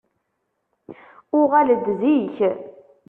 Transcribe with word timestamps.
Uɣal-d 1.39 1.85
zik! 2.01 2.37